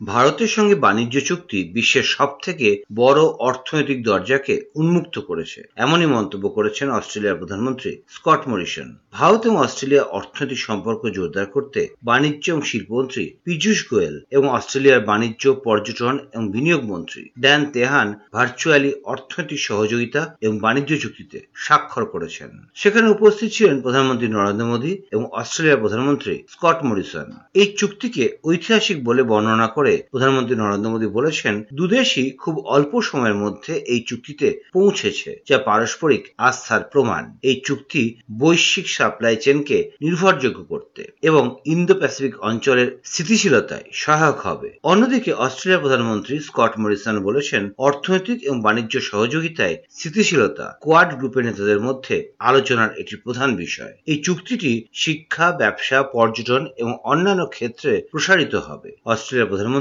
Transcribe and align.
ভারতের 0.00 0.46
সঙ্গে 0.46 0.74
বাণিজ্য 0.74 1.16
চুক্তি 1.20 1.58
বিশ্বের 1.74 2.06
সব 2.16 2.30
থেকে 2.42 2.68
বড় 2.94 3.20
অর্থনৈতিক 3.48 3.98
দরজাকে 4.02 4.54
উন্মুক্ত 4.74 5.16
করেছে। 5.20 5.60
এমনই 5.76 6.08
মন্তব্য 6.16 6.44
করেছেন 6.48 6.86
অস্ট্রেলিয়ার 6.90 7.40
প্রধানমন্ত্রী 7.40 7.92
স্কট 8.08 8.40
মরিসন। 8.48 8.88
ভারত 9.12 9.40
এবং 9.46 9.58
অস্ট্রেলিয়া 9.58 10.04
অর্থনৈতিক 10.18 10.60
সম্পর্ক 10.60 11.02
জোরদার 11.06 11.46
করতে 11.46 11.80
বাণিজ্য 12.02 12.44
এবং 12.52 12.62
শিল্পমন্ত্রী 12.62 13.24
পীযূষ 13.44 13.78
গোয়েল 13.90 14.16
এবং 14.30 14.46
অস্ট্রেলিয়ার 14.48 15.06
বাণিজ্য, 15.10 15.44
পর্যটন 15.64 16.14
এবং 16.34 16.44
বিনিয়োগ 16.50 16.82
মন্ত্রী 16.84 17.22
ড্যান 17.40 17.62
তেহান 17.72 18.08
ভার্চুয়ালি 18.32 18.90
অর্থনৈতিক 19.04 19.60
সহযোগিতা 19.60 20.20
এবং 20.40 20.54
বাণিজ্য 20.58 20.92
চুক্তিতে 20.98 21.38
স্বাক্ষর 21.54 22.04
করেছেন। 22.04 22.50
সেখানে 22.74 23.06
উপস্থিত 23.08 23.48
ছিলেন 23.52 23.76
প্রধানমন্ত্রী 23.80 24.28
নরেন্দ্র 24.28 24.66
মোদী 24.66 24.92
এবং 25.12 25.24
অস্ট্রেলিয়ার 25.32 25.82
প্রধানমন্ত্রী 25.82 26.34
স্কট 26.48 26.78
মরিসন। 26.84 27.28
এই 27.54 27.68
চুক্তিকে 27.78 28.24
ঐতিহাসিক 28.44 28.98
বলে 29.04 29.22
বর্ণনা 29.22 29.68
করে 29.68 29.87
প্রধানমন্ত্রী 29.96 30.56
নরেন্দ্র 30.56 30.90
মোদী 30.90 31.06
বলেছেন, 31.06 31.64
দুদেশই 31.74 32.30
খুব 32.30 32.58
অল্প 32.58 33.00
সময়ের 33.00 33.34
মধ্যে 33.34 33.72
এই 33.74 34.04
চুক্তিতে 34.06 34.48
পৌঁছেছে, 34.72 35.42
যা 35.48 35.58
পারস্পরিক 35.58 36.22
আস্থার 36.38 36.82
প্রমাণ। 36.82 37.22
এই 37.42 37.60
চুক্তি 37.64 38.02
বৈশ্বিক 38.38 38.88
সাপ্লাই 38.88 39.36
চেনকে 39.36 39.90
নির্ভরযোগ্য 40.00 40.64
করতে 40.64 41.12
এবং 41.22 41.56
ইন্দো 41.64 41.94
প্যাসিফিক 41.94 42.34
অঞ্চলের 42.40 42.88
স্থিতিশীলতায় 43.04 43.84
সহায়ক 43.92 44.38
হবে। 44.40 44.68
অন্যদিকে, 44.82 45.32
অস্ট্রেলিয়ার 45.32 45.80
প্রধানমন্ত্রী 45.80 46.38
স্কট 46.38 46.72
মরিসন 46.78 47.20
বলেছেন, 47.20 47.70
অর্থনৈতিক 47.78 48.38
এবং 48.42 48.60
বাণিজ্য 48.60 49.00
সহযোগিতায় 49.00 49.76
স্থিতিশীলতা 49.90 50.78
কোয়াড 50.80 51.10
গ্রুপের 51.18 51.44
নেতাদের 51.44 51.80
মধ্যে 51.80 52.32
আলোচনার 52.38 52.90
একটি 52.98 53.16
প্রধান 53.16 53.56
বিষয়। 53.56 53.92
এই 54.06 54.18
চুক্তিটি 54.22 54.72
শিক্ষা, 54.92 55.52
ব্যবসা, 55.52 56.02
পর্যটন 56.02 56.66
এবং 56.76 56.98
অন্যান্য 57.02 57.46
ক্ষেত্রে 57.46 58.02
প্রসারিত 58.10 58.54
হবে। 58.54 58.90
অস্ট্রেলিয়ার 59.04 59.48
প্রধানমন্ত্রী 59.48 59.77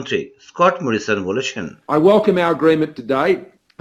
স্কট 0.49 0.75
মরিসন 0.85 1.19
বলেছেন 1.29 1.67
I 1.95 1.99
welcome 2.11 2.37
our 2.45 2.53
agreement 2.59 2.93
today 3.03 3.31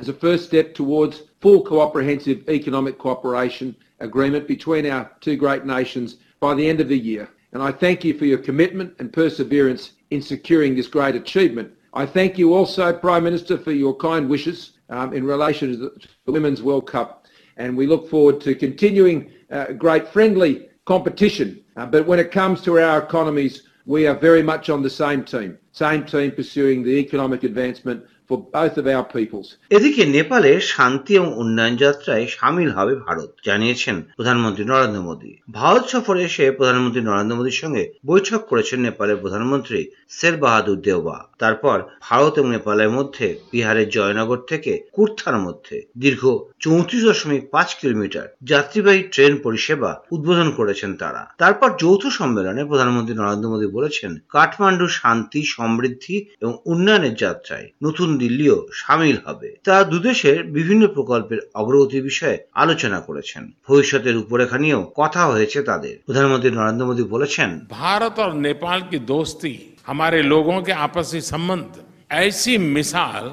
as 0.01 0.07
a 0.13 0.15
first 0.25 0.43
step 0.49 0.67
towards 0.79 1.15
full 1.43 1.61
comprehensive 1.61 2.37
economic 2.59 2.95
cooperation 3.03 3.75
agreement 3.99 4.47
between 4.47 4.83
our 4.93 5.03
two 5.25 5.35
great 5.43 5.65
nations 5.65 6.07
by 6.39 6.51
the 6.55 6.67
end 6.71 6.79
of 6.81 6.87
the 6.93 7.01
year. 7.11 7.25
And 7.53 7.61
I 7.61 7.71
thank 7.71 7.97
you 8.05 8.13
for 8.19 8.25
your 8.25 8.37
commitment 8.37 8.89
and 8.99 9.11
perseverance 9.11 9.83
in 10.09 10.21
securing 10.21 10.75
this 10.75 10.87
great 10.87 11.15
achievement. 11.15 11.69
I 11.93 12.05
thank 12.05 12.37
you 12.37 12.53
also, 12.53 12.93
Prime 12.93 13.23
Minister, 13.23 13.57
for 13.57 13.71
your 13.71 13.95
kind 13.95 14.29
wishes 14.29 14.59
um, 14.89 15.13
in 15.13 15.23
relation 15.25 15.71
to 15.71 15.77
the 15.77 15.89
to 15.89 16.07
the 16.25 16.31
Women's 16.31 16.61
World 16.61 16.87
Cup. 16.87 17.09
And 17.57 17.75
we 17.75 17.85
look 17.85 18.09
forward 18.09 18.39
to 18.41 18.55
continuing 18.55 19.31
uh, 19.51 19.73
great 19.73 20.07
friendly 20.07 20.69
competition. 20.85 21.63
Uh, 21.75 21.85
but 21.85 22.07
when 22.07 22.19
it 22.19 22.31
comes 22.31 22.61
to 22.61 22.79
our 22.79 22.99
economies, 23.03 23.63
we 23.86 24.06
are 24.06 24.14
very 24.14 24.42
much 24.42 24.68
on 24.68 24.82
the 24.82 24.90
same 24.90 25.24
team, 25.24 25.56
same 25.72 26.04
team 26.04 26.32
pursuing 26.32 26.82
the 26.82 26.90
economic 26.90 27.44
advancement 27.44 28.04
for 28.28 28.38
both 28.54 28.76
of 28.80 28.86
our 28.86 29.06
peoples. 29.14 29.48
এদিকে 29.70 30.06
নেপালে 30.06 30.60
শান্তি 30.60 31.14
এবং 31.14 31.38
উন্নয়ন 31.38 31.76
যাত্রায় 31.76 32.26
সামিল 32.26 32.70
হবে 32.70 32.94
ভারত, 32.94 33.30
জানিয়েছেন 33.44 34.02
প্রধানমন্ত্রী 34.16 34.64
নরেন্দ্র 34.64 35.02
মোদী। 35.02 35.36
ভারত 35.50 35.86
সফরে 35.86 36.22
এসে 36.22 36.50
প্রধানমন্ত্রী 36.50 37.02
নরেন্দ্র 37.02 37.36
মোদীর 37.36 37.52
সঙ্গে 37.52 37.92
বৈঠক 38.06 38.40
করেছেন 38.46 38.80
নেপালের 38.80 39.16
প্রধানমন্ত্রী 39.16 39.90
শের 40.10 40.36
বাহাদুর 40.36 40.80
দেওবা। 40.80 41.28
তারপর 41.38 41.82
ভারত 42.02 42.38
এবং 42.38 42.50
নেপালের 42.50 42.90
মধ্যে 42.90 43.38
বিহারের 43.52 43.88
জয়নগর 43.88 44.36
থেকে 44.48 44.88
কুর্থার 44.92 45.38
মধ্যে 45.38 45.82
দীর্ঘ 45.98 46.22
চৌত্রিশ 46.60 47.04
দশমিক 47.04 47.50
পাঁচ 47.50 47.74
কিলোমিটার 47.74 48.34
যাত্রীবাহী 48.42 49.02
ট্রেন 49.02 49.36
পরিষেবা 49.36 50.00
উদ্বোধন 50.10 50.50
করেছেন 50.50 50.96
তারা। 50.96 51.34
তারপর 51.38 51.70
যৌথ 51.78 52.06
সম্মেলনে 52.06 52.64
প্রধানমন্ত্রী 52.64 53.14
নরেন্দ্র 53.16 53.48
মোদী 53.48 53.66
বলেছেন, 53.66 54.18
কাঠমান্ডু 54.28 54.88
শান্তি, 54.88 55.42
সমৃদ্ধি 55.44 56.26
এবং 56.40 56.58
উন্নয়নের 56.66 57.14
যাত্রায় 57.14 57.70
নতুন 57.82 58.15
দিল্লিও 58.21 58.57
সামিল 58.81 59.17
হবে 59.25 59.49
তারা 59.65 59.81
দুদেশের 59.91 60.37
বিভিন্ন 60.57 60.83
প্রকল্পের 60.87 61.39
অগ্রগতি 61.55 61.99
বিষয়ে 62.01 62.37
আলোচনা 62.55 62.99
করেছেন 62.99 63.43
ভবিষ্যতের 63.67 64.13
রূপরেখা 64.15 64.57
নিয়েও 64.57 64.83
কথা 64.97 65.21
হয়েছে 65.25 65.59
তাদের 65.63 65.93
প্রধানমন্ত্রী 66.07 66.49
নরেন্দ্র 66.51 66.87
মোদী 66.89 67.03
বলেছেন 67.15 67.49
भारत 67.81 68.15
और 68.19 68.31
नेपाल 68.39 68.79
की 68.91 68.99
दोस्ती 69.07 69.53
हमारे 69.87 70.19
लोगों 70.23 70.57
के 70.61 70.71
आपसी 70.85 71.21
संबंध 71.23 71.69
ऐसी 72.17 72.53
मिसाल 72.75 73.25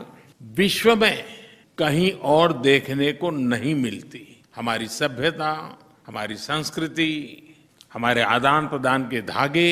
विश्व 0.58 0.88
में 0.96 1.16
कहीं 1.78 2.10
और 2.26 2.52
देखने 2.60 3.12
को 3.14 3.30
नहीं 3.52 3.74
मिलती 3.76 4.24
हमारी 4.56 4.86
सभ्यता 4.90 5.52
हमारी 6.06 6.36
संस्कृति 6.42 7.10
हमारे 7.92 8.22
आदान 8.28 8.66
प्रदान 8.66 9.02
के 9.04 9.20
धागे 9.24 9.70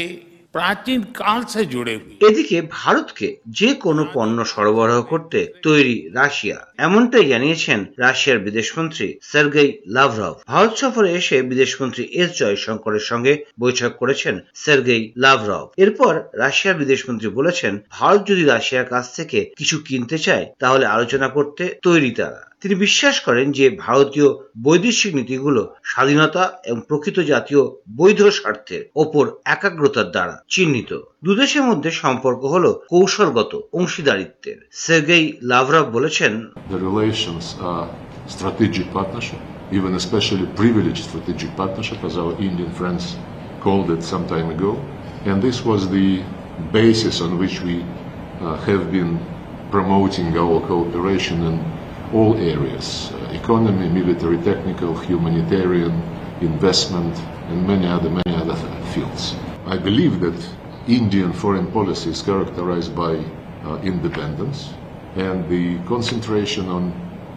প্রাচীন 0.51 1.01
কাল 1.13 1.41
সে 1.47 1.65
জুড়ে 1.65 1.99
এদিকে 2.19 2.61
ভারতকে 2.69 3.37
যে 3.47 3.73
কোনো 3.73 4.07
পণ্য 4.13 4.45
সরবরাহ 4.45 5.01
করতে 5.01 5.53
তৈরি 5.61 6.09
রাশিয়া, 6.13 6.67
এমনটাই 6.77 7.25
জানিয়েছেন 7.25 7.85
রাশিয়ার 7.97 8.39
বিদেশমন্ত্রী 8.39 9.17
সার্গেই 9.21 9.81
লাভরভ। 9.87 10.35
ভারত 10.47 10.75
সফরে 10.75 11.11
এসে 11.13 11.41
বিদেশমন্ত্রী 11.41 12.03
এস 12.03 12.37
জয়শঙ্করের 12.39 12.99
সঙ্গে 12.99 13.45
বৈঠক 13.59 13.91
করেছেন 13.97 14.39
সার্গেই 14.55 15.13
লাভরভ। 15.17 15.67
এরপর 15.77 16.21
রাশিয়ার 16.33 16.77
বিদেশমন্ত্রী 16.77 17.29
বলেছেন, 17.29 17.79
ভারত 17.89 18.27
যদি 18.27 18.43
রাশিয়ার 18.43 18.85
কাছ 18.85 19.15
থেকে 19.15 19.51
কিছু 19.57 19.77
কিনতে 19.87 20.17
চায়, 20.17 20.45
তাহলে 20.59 20.85
আলোচনা 20.85 21.27
করতে 21.27 21.75
তৈরি 21.81 22.11
তারা। 22.11 22.50
তিনি 22.61 22.75
বিশ্বাস 22.75 23.15
করেন 23.19 23.47
যে 23.51 23.65
ভারতীয় 23.85 24.27
বৈদেশিক 24.63 25.11
নীতিগুলো 25.15 25.61
স্বাধীনতা 25.83 26.43
এবং 26.69 26.79
প্রকৃত 26.87 27.17
জাতীয় 27.31 27.61
বৈধ 27.97 28.21
স্বার্থের 28.37 28.81
ওপর 28.95 29.25
একাগ্রতার 29.45 30.07
দ্বারা 30.11 30.35
চিহ্নিত 30.49 30.91
দুদেশের 31.25 31.63
মধ্যে 31.63 31.89
সম্পর্ক 32.03 32.41
হলো 32.45 32.71
কৌশলগত 32.89 33.51
অংশীদারিত্বের 33.73 34.57
সের্গেই 34.83 35.25
লাভরভ 35.51 35.85
বলেছেন 35.91 36.33
even 39.71 39.95
especially 39.95 40.45
privileged 40.53 41.03
strategic 41.03 41.49
partnership, 41.55 41.99
as 42.03 42.17
our 42.17 42.33
Indian 42.39 42.71
friends 42.71 43.03
called 43.61 43.89
it 43.89 44.03
some 44.03 44.25
time 44.27 44.49
ago. 44.49 44.71
And 45.25 45.41
this 45.41 45.57
was 45.63 45.89
the 45.89 46.09
basis 46.71 47.21
on 47.21 47.31
which 47.37 47.61
we 47.61 47.75
uh, 48.41 48.57
have 48.59 48.91
been 48.91 49.11
promoting 49.71 50.37
our 50.37 50.59
cooperation 50.61 51.37
in 51.43 51.55
all 52.13 52.35
areas 52.37 53.11
uh, 53.11 53.31
economy, 53.31 53.87
military, 53.89 54.37
technical, 54.37 54.95
humanitarian, 54.97 55.93
investment, 56.41 57.15
and 57.49 57.65
many 57.65 57.87
other, 57.87 58.09
many 58.09 58.35
other 58.35 58.55
fields. 58.93 59.33
I 59.65 59.77
believe 59.77 60.19
that 60.21 60.37
Indian 60.87 61.31
foreign 61.33 61.71
policy 61.71 62.09
is 62.09 62.21
characterized 62.21 62.95
by 62.95 63.13
uh, 63.63 63.77
independence 63.83 64.73
and 65.15 65.47
the 65.49 65.79
concentration 65.87 66.67
on 66.69 66.91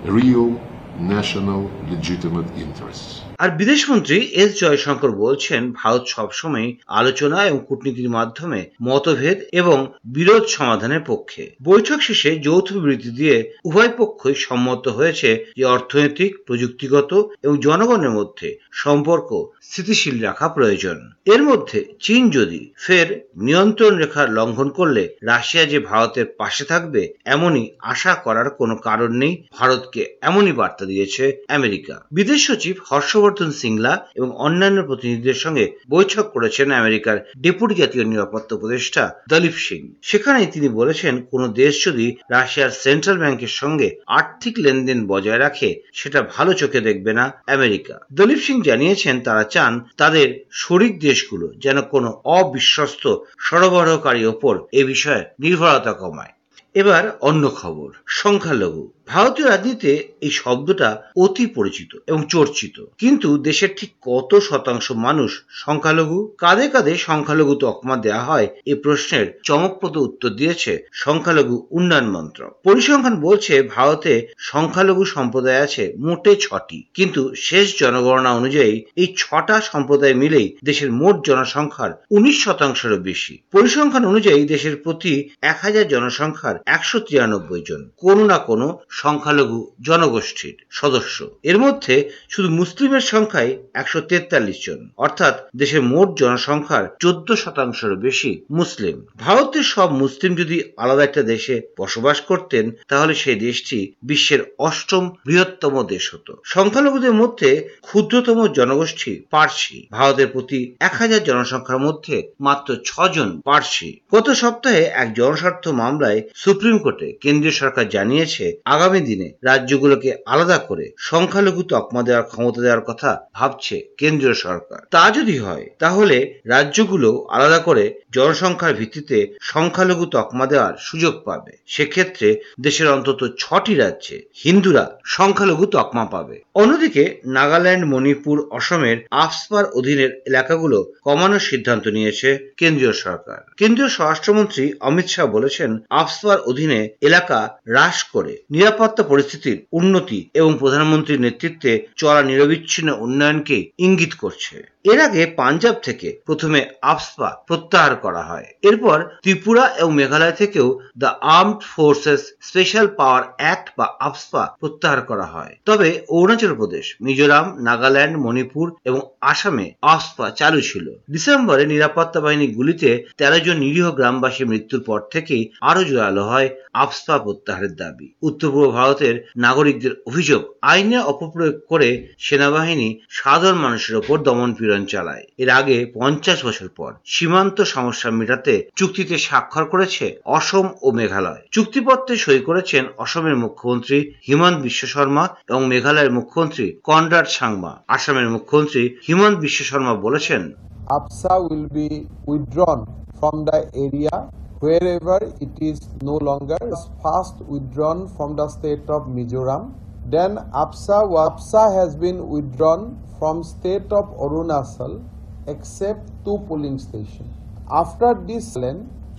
real 0.05 0.61
national 0.95 1.71
legitimate 1.89 2.57
interests. 2.57 3.34
আর 3.39 3.51
বিদেশমন্ত্রী 3.51 4.19
S 4.35 4.61
Jaishankar 4.61 5.11
বলছেন, 5.13 5.73
ভারত 5.73 6.05
সবসময় 6.07 6.73
আলোচনা 6.87 7.47
এবং 7.47 7.61
কূটনীতির 7.69 8.11
মাধ্যমে 8.11 8.61
মতভেদ 8.83 9.39
এবং 9.53 9.79
বিরোধ 10.05 10.45
সমাধানের 10.47 11.03
পক্ষে। 11.07 11.51
বৈঠক 11.63 12.01
শেষে 12.01 12.31
যৌথ 12.37 12.73
বিবৃতি 12.73 13.11
দিয়ে 13.11 13.53
উভয় 13.65 13.93
পক্ষই 13.99 14.35
সম্মত 14.35 14.89
হয়েছে 14.89 15.31
যে 15.57 15.65
অর্থনৈতিক, 15.65 16.31
প্রযুক্তিগত 16.47 17.11
এবং 17.43 17.61
জনগণের 17.61 18.11
মধ্যে 18.11 18.59
সম্পর্ক 18.73 19.29
স্থিতিশীল 19.63 20.23
রাখা 20.23 20.49
প্রয়োজন। 20.49 21.11
এর 21.25 21.43
মধ্যে 21.43 21.79
চীন 22.01 22.31
যদি 22.31 22.73
ফের 22.79 23.31
নিয়ন্ত্রণ 23.37 23.97
রেখা 23.97 24.27
লঙ্ঘন 24.27 24.69
করলে 24.69 25.17
রাশিয়া 25.23 25.65
যে 25.65 25.79
ভারতের 25.81 26.27
পাশে 26.39 26.65
থাকবে 26.65 27.15
এমনই 27.25 27.71
আশা 27.83 28.15
করার 28.15 28.51
কোনো 28.51 28.77
কারণ 28.77 29.11
নেই। 29.13 29.45
ভারতকে 29.53 30.19
এমনই 30.21 30.53
বার্তা 30.53 30.85
দিয়েছে 30.85 31.25
আমেরিকা। 31.49 31.95
বিদেশ 32.13 32.47
সচিব 32.47 32.77
হর্ষবর্ধন 33.25 33.51
সিংলা 33.63 33.93
এবং 34.15 34.29
অন্যান্য 34.37 34.79
প্রতিনিধিদের 34.83 35.39
সঙ্গে 35.45 35.65
বৈঠক 35.91 36.25
করেছেন 36.35 36.69
আমেরিকার 36.73 37.17
ডেপুটি 37.41 37.75
জাতীয় 37.75 38.05
নিরাপত্তা 38.05 38.53
উপদেষ্টা 38.57 39.03
দলীপ 39.29 39.57
সিং। 39.57 39.83
সেখানে 40.03 40.41
তিনি 40.47 40.69
বলেছেন, 40.81 41.15
কোনো 41.31 41.47
দেশ 41.61 41.73
যদি 41.87 42.07
রাশিয়ার 42.31 42.73
সেন্ট্রাল 42.85 43.17
ব্যাংকের 43.19 43.53
সঙ্গে 43.61 43.89
আর্থিক 44.19 44.55
লেনদেন 44.59 44.99
বজায় 45.07 45.39
রাখে, 45.39 45.71
সেটা 45.93 46.21
ভালো 46.35 46.53
চোখে 46.53 46.81
দেখবে 46.81 47.13
না 47.13 47.25
আমেরিকা। 47.47 47.95
দলীপ 48.13 48.41
সিং 48.47 48.57
জানিয়েছেন, 48.63 49.15
তারা 49.21 49.45
চান 49.55 49.73
তাদের 49.97 50.27
শরিক 50.63 50.95
দেশগুলো 51.01 51.47
যেন 51.65 51.79
কোনো 51.95 52.09
অবিশ্বস্ত 52.39 53.05
সরবরাহকারী 53.39 54.23
ওপর 54.33 54.55
এ 54.73 54.83
বিষয়ে 54.85 55.25
নির্ভরতা 55.41 55.93
কমায়। 55.93 56.35
এবার 56.75 57.05
অন্য 57.21 57.45
খবর, 57.61 57.89
সংখ্যালঘু। 58.21 58.85
ভারতীয় 59.09 59.49
রাজনীতিতে 59.49 59.93
এই 60.21 60.31
শব্দটা 60.31 60.89
অতি 61.17 61.47
পরিচিত 61.47 61.97
এবং 62.07 62.21
চর্চিত। 62.29 62.77
কিন্তু 62.99 63.39
দেশের 63.39 63.69
ঠিক 63.77 63.91
কত 64.03 64.39
শতাংশ 64.39 64.93
মানুষ 64.93 65.31
সংখ্যালঘু? 65.51 66.35
কাঁধে 66.39 66.69
কাঁধে 66.69 66.97
সংখ্যালঘু 66.99 67.55
তকমা 67.55 67.97
দেওয়া 67.97 68.25
হয় 68.25 68.49
এই 68.67 68.75
প্রশ্নের 68.75 69.41
চমকপ্রদ 69.43 69.97
উত্তর 69.97 70.29
দিয়েছে 70.29 70.73
সংখ্যালঘু 70.93 71.67
উন্নয়ন 71.71 72.09
মন্ত্রক। 72.11 72.61
পরিসংখ্যান 72.65 73.21
বলছে 73.21 73.63
ভারতে 73.63 74.29
সংখ্যালঘু 74.39 75.05
সম্প্রদায় 75.05 75.61
আছে 75.61 75.95
মোটে 75.99 76.37
ছটি। 76.37 76.79
কিন্তু 76.95 77.35
শেষ 77.37 77.79
জনগণনা 77.81 78.33
অনুযায়ী 78.35 78.83
এই 78.97 79.15
ছটা 79.17 79.61
সম্প্রদায় 79.61 80.15
মিলেই 80.15 80.57
দেশের 80.65 80.93
মোট 80.93 81.27
জনসংখ্যার 81.27 81.93
উনিশ 82.11 82.45
শতাংশেরও 82.45 82.97
বেশি। 82.97 83.35
পরিসংখ্যান 83.53 84.05
অনুযায়ী 84.07 84.45
দেশের 84.45 84.77
প্রতি 84.77 85.31
এক 85.43 85.59
হাজার 85.63 85.89
জনসংখ্যার 85.89 86.57
একশো 86.67 87.01
তিরানব্বই 87.01 87.63
জন। 87.69 87.91
কোনো 87.97 88.25
না 88.25 88.39
কোনো 88.39 88.79
সংখ্যালঘু 89.03 89.59
জনগোষ্ঠীর 89.89 90.57
সদস্য। 90.71 91.17
এর 91.43 91.59
মধ্যে 91.59 91.95
শুধু 92.31 92.49
মুসলিমের 92.51 93.05
সংখ্যাই 93.13 93.51
একশো 93.75 94.01
তেতাল্লিশ 94.01 94.59
জন। 94.67 94.81
অর্থাৎ 94.97 95.35
দেশের 95.57 95.83
মোট 95.83 96.09
জনসংখ্যার 96.19 96.85
চোদ্দ 96.99 97.29
শতাংশেরও 97.33 97.97
বেশি 97.97 98.31
মুসলিম। 98.51 98.97
ভারতের 99.17 99.63
সব 99.63 99.89
মুসলিম 99.93 100.33
যদি 100.35 100.57
আলাদা 100.77 101.03
একটা 101.05 101.23
দেশে 101.23 101.55
বসবাস 101.79 102.21
করতেন, 102.21 102.65
তাহলে 102.89 103.15
সেই 103.15 103.39
দেশটি 103.47 103.79
বিশ্বের 104.03 104.41
অষ্টম 104.59 105.05
বৃহত্তম 105.27 105.75
দেশ 105.87 106.05
হতো। 106.15 106.33
সংখ্যালঘুদের 106.45 107.13
মধ্যে 107.13 107.51
ক্ষুদ্রতম 107.83 108.39
জনগোষ্ঠী 108.59 109.13
পার্সি। 109.31 109.79
ভারতের 109.91 110.27
প্রতি 110.27 110.61
এক 110.81 110.95
হাজার 110.95 111.25
জনসংখ্যার 111.25 111.85
মধ্যে 111.87 112.17
মাত্র 112.41 112.69
ছজন 112.85 113.29
পার্সি। 113.41 113.91
গত 114.15 114.27
সপ্তাহে 114.43 114.83
এক 115.03 115.09
জনস্বার্থ 115.15 115.65
মামলায় 115.83 116.21
সুপ্রিম 116.35 116.77
কোর্টে 116.79 117.09
কেন্দ্রীয় 117.21 117.57
সরকার 117.61 117.85
জানিয়েছে, 117.89 118.45
আগামী 118.65 118.83
দিনে 118.89 119.33
রাজ্যগুলোকে 119.43 120.17
আলাদা 120.27 120.59
করে 120.59 120.91
সংখ্যালঘু 120.99 121.63
তকমা 121.63 122.03
দেওয়ার 122.03 122.23
ক্ষমতা 122.23 122.61
দেওয়ার 122.61 122.81
কথা 122.81 123.29
ভাবছে 123.35 123.83
কেন্দ্রীয় 123.99 124.35
সরকার। 124.35 124.79
তা 124.91 125.11
যদি 125.11 125.39
হয়, 125.39 125.67
তাহলে 125.79 126.41
রাজ্যগুলো 126.45 127.27
আলাদা 127.31 127.59
করে 127.59 128.01
জনসংখ্যার 128.13 128.75
ভিত্তিতে 128.75 129.37
সংখ্যালঘু 129.41 130.07
তকমা 130.07 130.47
দেওয়ার 130.47 130.75
সুযোগ 130.79 131.23
পাবে। 131.25 131.57
সেক্ষেত্রে 131.67 132.41
দেশের 132.61 132.89
অন্তত 132.89 133.29
ছটি 133.39 133.75
রাজ্যে 133.75 134.23
হিন্দুরা 134.45 134.99
সংখ্যালঘু 135.05 135.67
তকমা 135.67 136.05
পাবে। 136.05 136.41
অন্যদিকে 136.55 137.21
নাগাল্যান্ড, 137.27 137.85
মণিপুর, 137.87 138.47
অসমের 138.51 138.97
আফসপার 139.11 139.65
অধীনের 139.65 140.23
এলাকাগুলো 140.27 140.93
কমানোর 141.03 141.39
সিদ্ধান্ত 141.39 141.89
নিয়েছে 141.89 142.53
কেন্দ্রীয় 142.57 142.93
সরকার। 142.93 143.55
কেন্দ্রীয় 143.57 143.89
স্বরাষ্ট্রমন্ত্রী 143.89 144.73
অমিত 144.81 145.07
শাহ 145.07 145.27
বলেছেন, 145.27 145.79
আফসপার 145.91 146.41
অধীনে 146.41 146.89
এলাকা 147.01 147.59
হ্রাস 147.69 148.05
করে 148.05 148.43
নিরাপত্তা 148.75 149.05
পরিস্থিতির 149.05 149.59
উন্নতি 149.73 150.19
এবং 150.35 150.51
প্রধানমন্ত্রীর 150.59 151.25
নেতৃত্বে 151.27 151.73
চলা 151.97 152.23
নিরবিচ্ছিন্ন 152.23 152.89
উন্নয়নকে 152.99 153.57
ইঙ্গিত 153.79 154.13
করছে। 154.19 154.57
এর 154.85 155.01
আগে 155.01 155.23
পাঞ্জাব 155.37 155.77
থেকে 155.83 156.09
প্রথমে 156.27 156.61
আফসপা 156.83 157.31
প্রত্যাহার 157.47 157.95
করা 157.97 158.23
হয়। 158.23 158.47
এরপর 158.63 158.99
ত্রিপুরা 159.23 159.65
এবং 159.81 159.93
মেঘালয় 159.95 160.33
থেকেও 160.33 160.69
the 160.99 161.11
armed 161.37 161.61
forces 161.63 162.23
special 162.41 162.87
power 162.99 163.23
act 163.37 163.67
বা 163.79 163.87
আফসপা 164.01 164.43
প্রত্যাহার 164.61 165.01
করা 165.03 165.27
হয়। 165.27 165.53
তবে 165.67 165.89
অরুণাচল 166.09 166.53
প্রদেশ, 166.55 166.87
মিজোরাম, 167.01 167.47
নাগাল্যান্ড, 167.61 168.17
মণিপুর 168.19 168.67
এবং 168.85 169.01
আসামে 169.33 169.67
আফসপা 169.95 170.27
চালু 170.31 170.61
ছিল। 170.61 170.87
ডিসেম্বরে 171.11 171.65
নিরাপত্তা 171.67 172.21
বাহিনী 172.21 172.47
গুলিতে 172.55 172.91
তেরো 173.19 173.39
জন 173.39 173.57
নিরীহ 173.57 173.87
গ্রামবাসীর 173.91 174.51
মৃত্যুর 174.53 174.83
পর 174.83 174.99
থেকেই 175.11 175.43
আরও 175.61 175.83
জোরালো 175.85 176.23
হয় 176.23 176.49
আফসপা 176.75 177.17
প্রত্যাহারের 177.19 177.75
দাবি। 177.77 178.07
উত্তর 178.23 178.49
পূর্ব 178.51 178.69
ভারতের 178.71 179.15
নাগরিকদের 179.37 179.93
অভিযোগ, 180.07 180.43
আইনে 180.63 180.99
অপপ্রয়োগ 181.03 181.57
করে 181.69 181.89
সেনাবাহিনী 182.19 182.89
সাধারণ 183.11 183.59
মানুষের 183.59 183.95
ওপর 183.97 184.17
দমন 184.19 184.51
পীড়ন 184.55 184.74
চালায়। 184.83 185.25
এর 185.39 185.51
আগে 185.51 185.93
পঞ্চাশ 185.95 186.47
বছর 186.47 186.69
পর 186.77 186.93
সীমান্ত 187.05 187.63
সমস্যা 187.63 188.11
মেটাতে 188.11 188.55
চুক্তিতে 188.77 189.19
স্বাক্ষর 189.19 189.65
করেছে 189.65 190.21
অসম 190.25 190.69
ও 190.83 190.91
মেঘালয়। 190.91 191.43
চুক্তিপত্রে 191.51 192.17
সই 192.17 192.41
করেছেন 192.41 192.85
অসমের 192.99 193.37
মুখ্যমন্ত্রী 193.37 194.15
হিমন্ত 194.29 194.63
বিশ্ব 194.63 194.87
শর্মা 194.87 195.29
এবং 195.49 195.67
মেঘালয়ের 195.67 196.13
মুখ্যমন্ত্রী 196.13 196.67
কনরাড 196.85 197.27
সাংমা। 197.29 197.73
আসামের 197.89 198.31
মুখ্যমন্ত্রী 198.31 198.97
হিমন্ত 199.09 199.39
বিশ্ব 199.39 199.65
শর্মা 199.65 199.95
বলেছেন 199.95 200.53
APSA 200.91 201.35
will 201.49 201.67
be 201.81 201.89
withdrawn 202.31 202.81
from 203.19 203.35
the 203.49 203.59
area 203.85 204.17
wherever 204.61 205.19
it 205.41 205.55
is 205.71 205.79
no 206.03 206.17
longer. 206.29 206.63
First 207.05 207.37
withdrawn 207.53 208.01
from 208.17 208.31
the 208.37 208.47
state 208.49 208.87
of 208.97 209.03
Mizoram. 209.17 209.63
Then 210.07 210.37
APSA, 210.53 211.09
APSA 211.09 211.75
has 211.81 211.97
been 211.97 212.29
withdrawn 212.29 212.99
from 213.19 213.43
state 213.43 213.91
of 213.91 214.15
Arunachal 214.19 215.03
except 215.47 216.11
two 216.25 216.39
polling 216.47 216.79
stations. 216.79 217.35
After 217.71 218.15
this 218.15 218.55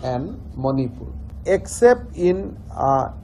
and 0.03 0.39
Manipur, 0.55 1.11
except 1.45 2.15
in 2.15 2.57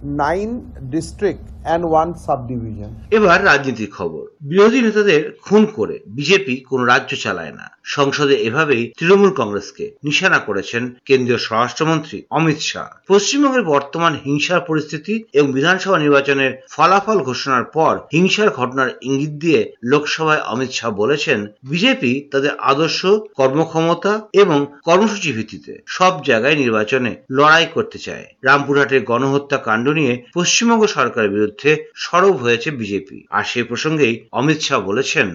nine 0.04 0.54
district 0.96 1.46
and 1.74 1.84
one 2.02 2.12
subdivision. 2.28 2.90
এবার 3.12 3.46
রাজনীতির 3.46 3.92
খবর। 3.98 4.26
বিরোধী 4.42 4.82
নেতাদের 4.82 5.40
খুন 5.42 5.66
করে 5.66 6.00
BJP 6.08 6.56
কোনো 6.56 6.86
রাজ্য 6.86 7.16
চালায় 7.16 7.52
না। 7.52 7.72
সংসদে 7.84 8.36
এভাবেই 8.36 8.94
তৃণমূল 8.98 9.30
কংগ্রেসকে 9.30 9.92
নিশানা 10.04 10.40
করেছেন 10.40 10.96
কেন্দ্রীয় 11.06 11.40
স্বরাষ্ট্রমন্ত্রী 11.40 12.24
অমিত 12.30 12.60
শাহ। 12.60 12.88
পশ্চিমবঙ্গের 13.08 13.64
বর্তমান 13.64 14.14
হিংসার 14.26 14.62
পরিস্থিতি 14.62 15.24
এবং 15.34 15.52
বিধানসভা 15.52 16.00
নির্বাচনের 16.00 16.62
ফলাফল 16.72 17.20
ঘোষণার 17.20 17.64
পর 17.64 18.00
হিংসার 18.14 18.50
ঘটনার 18.50 18.90
ইঙ্গিত 19.02 19.30
দিয়ে 19.30 19.72
লোকসভায় 19.84 20.42
অমিত 20.42 20.72
শাহ 20.72 20.92
বলেছেন 20.92 21.48
বিজেপি 21.64 22.30
তাদের 22.32 22.60
আদর্শ, 22.60 23.06
কর্মক্ষমতা 23.36 24.22
এবং 24.34 24.66
কর্মসূচি 24.84 25.32
ভিত্তিতে 25.32 25.82
সব 25.86 26.24
জায়গায় 26.24 26.56
নির্বাচনে 26.56 27.16
লড়াই 27.32 27.66
করতে 27.74 27.98
চায়। 27.98 28.26
রামপুরহাটের 28.44 29.04
গণহত্যা 29.04 29.40
কাণ্ড 29.67 29.87
নিয়ে 29.99 30.13
পশ্চিমবঙ্গ 30.35 30.83
সরকারের 30.97 31.31
বিরুদ্ধে 31.31 31.71
সরব 32.05 32.35
হয়েছে 32.37 32.69
বিজেপি 32.73 33.19
আর 33.31 33.45
সেই 33.45 33.65
প্রসঙ্গেই 33.71 34.15
অমিত 34.33 34.59
শাহ 34.67 34.79
বলেছেন 34.81 35.29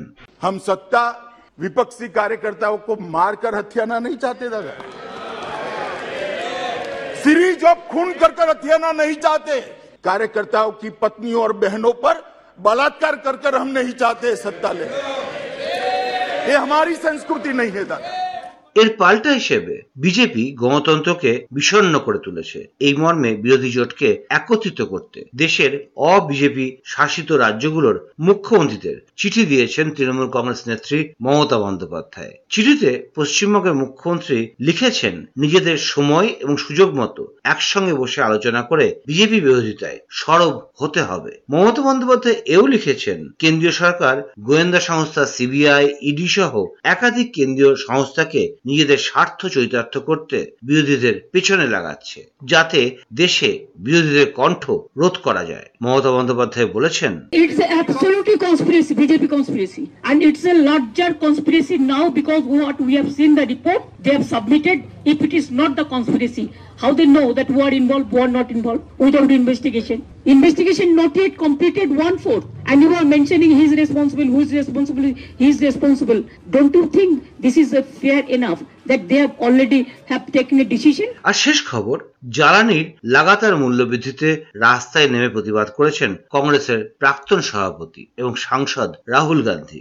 हम 0.44 0.56
सत्ता 0.60 1.04
विपक्षी 1.60 2.08
कार्यकर्ताओं 2.10 2.78
को 2.80 2.96
मारकर 3.10 3.56
हथियाना 3.56 3.98
नहीं 4.00 4.18
चाहते 4.18 4.46
दादा 4.50 4.74
सीरीज 7.24 7.64
ऑफ 7.64 7.80
खून 7.92 8.08
कर 8.14 8.32
कर 8.32 8.50
हथियाना 8.50 8.92
नहीं 8.94 9.16
चाहते 9.18 9.60
कार्यकर्ताओं 10.04 10.72
की 10.74 10.90
पत्नियों 11.02 11.42
और 11.44 11.54
बहनों 11.58 11.94
पर 12.04 12.16
बलात्कार 12.60 13.16
कर 13.18 13.36
कर 13.38 13.56
हम 13.56 13.68
नहीं 13.70 13.94
चाहते 13.96 14.36
सत्ता 14.38 14.72
ले 14.72 14.88
ये 16.46 16.56
हमारी 16.58 16.96
संस्कृति 16.98 17.54
नहीं 17.54 17.72
है 17.72 17.84
दादा 17.86 18.15
এর 18.81 18.89
পাল্টা 19.01 19.31
হিসেবে 19.33 19.75
বিজেপি 19.97 20.45
গণতন্ত্রকে 20.63 21.31
বিষণ্ণ 21.53 21.95
করে 21.99 22.19
তুলেছে। 22.19 22.59
এই 22.81 22.95
মর্মে 22.95 23.31
বিরোধী 23.35 23.71
জোটকে 23.71 24.09
একত্রিত 24.31 24.81
করতে 24.83 25.19
দেশের 25.35 25.73
অবিজেপি 26.13 26.67
শাসিত 26.85 27.29
রাজ্যগুলোর 27.45 27.97
মুখ্যমন্ত্রীদের 28.19 28.97
চিঠি 29.17 29.43
দিয়েছেন 29.47 29.87
তৃণমূল 29.91 30.29
কংগ্রেস 30.29 30.61
নেত্রী 30.69 30.99
মমতা 31.23 31.59
বন্দ্যোপাধ্যায়। 31.59 32.35
চিঠিতে 32.51 32.91
পশ্চিমবঙ্গের 33.15 33.75
মুখ্যমন্ত্রী 33.75 34.39
লিখেছেন, 34.61 35.15
নিজেদের 35.37 35.79
সময় 35.93 36.29
এবং 36.43 36.55
সুযোগ 36.57 36.89
মতো 36.95 37.23
একসঙ্গে 37.45 37.95
বসে 37.95 38.21
আলোচনা 38.23 38.61
করে 38.63 38.87
বিজেপি 39.07 39.39
বিরোধিতায় 39.41 39.99
সরব 40.11 40.55
হতে 40.81 41.01
হবে। 41.03 41.33
মমতা 41.51 41.83
বন্দ্যোপাধ্যায় 41.83 42.39
এও 42.47 42.65
লিখেছেন, 42.67 43.19
কেন্দ্রীয় 43.39 43.75
সরকার, 43.83 44.17
গোয়েন্দা 44.41 44.81
সংস্থা, 44.81 45.23
সিবিআই 45.27 45.85
ইডি 46.01 46.29
সহ 46.29 46.53
একাধিক 46.85 47.29
কেন্দ্রীয় 47.35 47.73
সংস্থাকে 47.89 48.43
নিজেদের 48.67 48.99
স্বার্থ 48.99 49.41
চরিতার্থ 49.47 49.95
করতে 49.99 50.39
বিরোধীদের 50.63 51.15
পেছনে 51.33 51.67
লাগাচ্ছে, 51.69 52.21
যাতে 52.43 52.81
দেশে 53.13 53.51
বিরোধীদের 53.79 54.29
কণ্ঠ 54.33 54.63
রোধ 54.97 55.15
করা 55.19 55.43
যায়। 55.45 55.69
মমতা 55.83 56.11
বন্দ্যোপাধ্যায় 56.11 56.69
বলেছেন 56.73 57.13
it's 57.33 57.59
absolutely 57.73 58.37
conspiracy 58.37 59.83
larger 60.67 61.13
conspiracy 61.15 61.75
now 61.91 62.07
because 62.11 62.41
what 62.43 62.77
we 62.81 62.93
have 62.95 63.09
seen 63.17 63.31
the 63.35 63.45
report 63.45 63.83
If 65.07 65.23
it 65.23 65.33
is 65.33 65.51
not 65.53 65.77
the 65.77 65.85
conspiracy, 65.85 66.53
how 66.79 66.93
they 66.93 67.07
know 67.07 67.33
that 67.33 67.47
who 67.47 67.61
are 67.61 67.71
involved, 67.71 68.11
who 68.11 68.19
are 68.19 68.29
not 68.29 68.51
involved 68.51 68.83
without 68.99 69.31
investigation? 69.31 70.05
Investigation 70.25 70.97
not 70.97 71.15
yet 71.15 71.39
completed 71.39 71.97
one 71.97 72.19
fourth. 72.19 72.45
And 72.67 72.83
you 72.83 72.93
are 72.93 73.05
mentioning 73.05 73.53
he 73.53 73.67
is 73.67 73.77
responsible, 73.79 74.25
who 74.25 74.41
is 74.41 74.53
responsible, 74.53 75.05
he 75.05 75.49
is 75.49 75.61
responsible. 75.61 76.25
Don't 76.51 76.75
you 76.75 76.89
think 76.89 77.41
this 77.41 77.57
is 77.57 77.73
uh, 77.73 77.83
fair 77.83 78.25
enough? 78.25 78.65
That 78.89 79.03
they 79.09 79.19
have 79.25 79.35
already 79.39 79.81
have 80.11 80.25
taken 80.37 80.57
a 80.65 80.67
decision. 80.75 81.09
আর 81.29 81.35
শেষ 81.45 81.59
খবর, 81.71 81.97
জ্বালানির 82.37 82.87
লাগাতার 83.05 83.55
মূল্যবৃদ্ধিতে 83.57 84.29
রাস্তায় 84.67 85.09
নেমে 85.09 85.29
প্রতিবাদ 85.29 85.69
করেছেন 85.71 86.11
কংগ্রেসের 86.31 86.81
প্রাক্তন 86.99 87.41
সভাপতি 87.41 88.03
এবং 88.17 88.33
সাংসদ 88.47 88.91
রাহুল 89.09 89.41
গান্ধী 89.43 89.81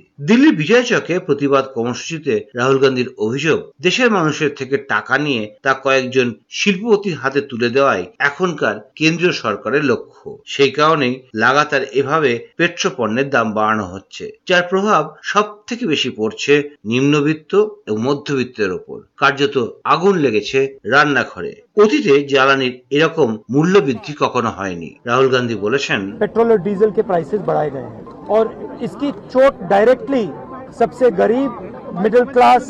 বিজয় 0.59 0.83
চকে 0.83 1.15
প্রতিবাদ 1.19 1.65
কর্মসূচিতে 1.75 2.33
রাহুল 2.55 2.79
গান্ধীর 2.79 3.09
অভিযোগ, 3.17 3.59
দেশের 3.81 4.09
মানুষের 4.11 4.51
থেকে 4.55 4.75
টাকা 4.77 5.17
নিয়ে 5.17 5.43
তা 5.63 5.71
কয়েকজন 5.83 6.27
শিল্পপতির 6.49 7.15
হাতে 7.21 7.41
তুলে 7.41 7.69
দেওয়াই 7.69 8.03
এখনকার 8.19 8.75
কেন্দ্রীয় 8.95 9.33
সরকারের 9.43 9.83
লক্ষ্য 9.83 10.27
সেই 10.45 10.71
কারণেই 10.71 11.15
লাগাতার 11.35 11.83
এভাবে 11.99 12.31
পেট্রোপণ্যের 12.57 13.27
দাম 13.29 13.47
বাড়ানো 13.53 13.85
হচ্ছে, 13.85 14.25
যার 14.47 14.63
প্রভাব 14.71 15.03
সব 15.23 15.45
থেকে 15.68 15.84
বেশি 15.86 16.10
পড়ছে 16.18 16.52
নিম্নবিত্ত 16.86 17.52
এবং 17.88 17.98
মধ্যবিত্তের 18.00 18.70
ওপর 18.72 18.98
কার্যত 19.18 19.56
আগুন 19.86 20.14
লেগেছে 20.24 20.58
রান্নাঘরে 20.92 21.52
অতীতে 21.80 22.14
জ্বালানির 22.32 22.74
এরকম 22.96 23.28
মূল্য 23.54 23.74
বৃদ্ধি 23.80 24.12
কখনো 24.22 24.50
হয়নি 24.58 24.90
রাহুল 25.08 25.28
গান্ধী 25.34 25.56
বলেছেন 25.56 26.00
पेट्रोल 26.22 26.48
और 26.50 26.60
डीजल 26.60 26.90
के 26.90 27.02
प्राइसेस 27.02 27.40
बढ़ाए 27.42 27.70
गए 27.70 27.86
हैं 27.86 28.02
और 28.28 28.44
इसकी 28.82 29.08
चोट 29.26 29.52
डायरेक्टली 29.70 30.24
सबसे 30.72 31.10
गरीब 31.12 31.50
मिडिल 31.96 32.24
क्लास 32.26 32.62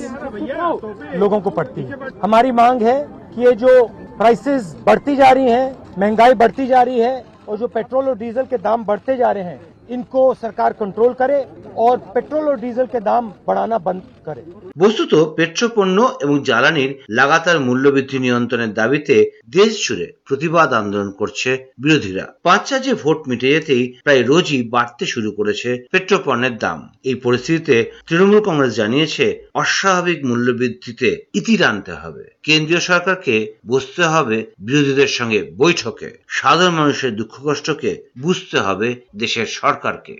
लोगों 1.15 1.41
को 1.41 1.51
पड़ती 1.53 1.83
है 1.83 1.95
हमारी 2.23 2.51
मांग 2.53 2.83
है 2.83 2.99
कि 3.33 3.39
ये 3.41 3.53
जो 3.57 3.73
प्राइसेस 4.17 4.63
बढ़ती 4.87 5.17
जा 5.17 5.31
रही 5.31 5.49
हैं 5.49 5.67
महंगाई 5.99 6.35
बढ़ती 6.37 6.67
जा 6.67 6.83
रही 6.83 7.01
है 7.01 7.15
और 7.49 7.59
जो 7.59 7.67
पेट्रोल 7.71 8.09
और 8.09 8.17
डीजल 8.19 8.45
के 8.45 8.59
दाम 8.61 8.85
बढ़ते 8.85 9.17
जा 9.17 9.31
रहे 9.33 9.45
हैं 9.45 9.61
इनको 9.91 10.23
सरकार 10.35 10.73
कंट्रोल 10.75 11.13
करे 11.15 11.39
और 11.79 11.99
पेट्रोल 12.15 12.49
और 12.49 12.61
डीजल 12.61 12.87
के 12.87 13.01
दाम 13.03 13.33
बढ़ाना 13.47 13.79
बंद 13.81 14.03
करे 14.27 14.45
বস্তুত 14.77 15.13
পেট্রোপণ্য 15.39 15.99
এবং 16.25 16.37
জ্বালানির 16.45 16.93
লাগাতার 17.19 17.59
মূল্যবৃদ্ধি 17.61 18.19
নিয়ন্ত্রণের 18.19 18.73
দাবিতে 18.75 19.17
দেশ 19.57 19.71
জুড়ে 19.85 20.07
প্রতিবাদ 20.29 20.69
আন্দোলন 20.73 21.11
করছে 21.21 21.51
বিরোধীরা 21.79 22.25
পাঁচ 22.47 22.63
চার্জে 22.69 22.93
ভোট 23.03 23.19
মিটে 23.29 23.49
যেতেই 23.51 23.85
প্রায় 24.05 24.23
রোজই 24.23 24.61
বাড়তে 24.75 25.05
শুরু 25.07 25.31
করেছে 25.39 25.71
পেট্রোপণ্যের 25.93 26.55
দাম 26.59 26.79
এই 27.05 27.17
পরিস্থিতিতে 27.25 27.77
তৃণমূল 28.07 28.41
কংগ্রেস 28.49 28.73
জানিয়েছে 28.77 29.27
অস্বাভাবিক 29.55 30.19
মূল্যবৃদ্ধিতে 30.29 31.09
ইতি 31.35 31.55
টানতে 31.61 31.93
হবে 32.03 32.25
কেন্দ্রীয় 32.45 32.83
সরকারকে 32.89 33.37
বসতে 33.67 34.03
হবে 34.07 34.37
বিরোধীদের 34.67 35.11
সঙ্গে 35.19 35.41
বৈঠকে 35.57 36.09
সাধারণ 36.39 36.75
মানুষের 36.75 37.13
দুঃখ 37.17 37.35
কষ্টকে 37.45 37.93
বুঝতে 38.19 38.59
হবে 38.61 38.89
দেশের 39.17 39.49
সরকারকে। 39.76 40.16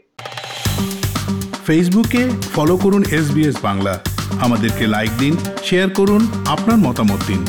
ফেসবুকে 1.66 2.30
ফলো 2.56 2.78
করুন 2.78 3.04
এস 3.04 3.28
বাংলা। 3.64 4.00
আমাদেরকে 4.40 4.88
লাইক 4.88 5.12
দিন 5.20 5.38
শেয়ার 5.64 5.90
করুন 5.90 6.28
আপনার 6.48 6.78
মতামত 6.78 7.22
দিন। 7.28 7.46